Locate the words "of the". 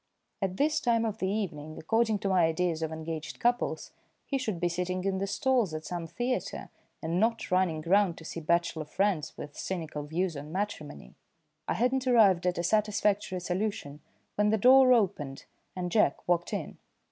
1.05-1.27